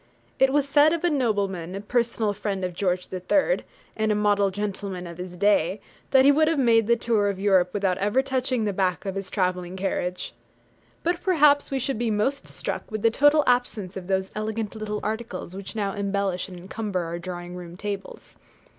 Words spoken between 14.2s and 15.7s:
elegant little articles